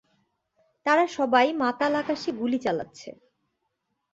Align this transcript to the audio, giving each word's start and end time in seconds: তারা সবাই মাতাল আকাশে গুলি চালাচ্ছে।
তারা 0.85 1.05
সবাই 1.17 1.47
মাতাল 1.61 1.93
আকাশে 2.01 2.29
গুলি 2.39 2.59
চালাচ্ছে। 2.65 3.09